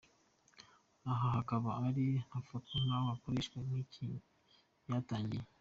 Aha 1.11 1.27
hakaba 1.37 1.69
ari 1.87 2.05
ho 2.15 2.21
hafatwa 2.33 2.75
nk’aho 2.83 3.07
ikoreshwa 3.17 3.57
ry’ikinya 3.65 4.19
ryatangiye. 4.83 5.43